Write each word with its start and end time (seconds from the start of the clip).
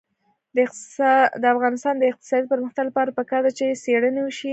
د 1.41 1.43
افغانستان 1.55 1.95
د 1.97 2.03
اقتصادي 2.11 2.47
پرمختګ 2.53 2.83
لپاره 2.89 3.15
پکار 3.19 3.41
ده 3.45 3.51
چې 3.57 3.79
څېړنې 3.83 4.21
وشي. 4.23 4.49